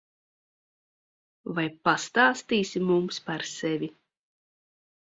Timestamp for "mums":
2.89-3.25